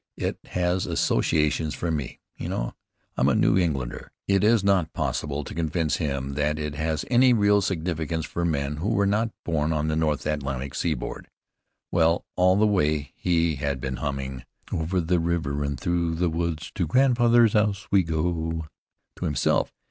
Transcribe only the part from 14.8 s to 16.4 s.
the river and through the